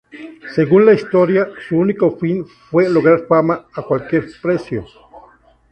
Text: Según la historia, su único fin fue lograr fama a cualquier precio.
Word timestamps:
Según 0.55 0.87
la 0.87 0.93
historia, 0.95 1.47
su 1.69 1.77
único 1.77 2.17
fin 2.17 2.43
fue 2.71 2.89
lograr 2.89 3.27
fama 3.27 3.65
a 3.75 3.83
cualquier 3.83 4.25
precio. 4.41 4.83